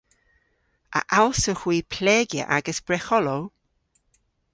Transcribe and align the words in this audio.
A 0.97 1.01
allsewgh 1.17 1.63
hwi 1.65 1.77
plegya 1.93 2.43
agas 2.57 2.79
bregholow? 2.87 3.43